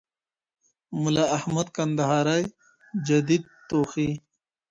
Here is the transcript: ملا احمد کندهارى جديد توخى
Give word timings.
ملا 1.01 1.25
احمد 1.37 1.67
کندهارى 1.77 2.37
جديد 3.07 3.43
توخى 3.69 4.09